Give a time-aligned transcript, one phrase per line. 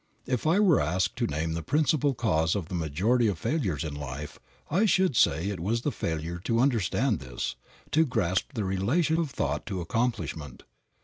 [0.25, 3.93] If I were asked to name the principal cause of the majority of failures in
[3.93, 4.39] life
[4.71, 7.55] I should say it was the failure to understand this,
[7.91, 10.63] to grasp the relation of thought to accomplishment.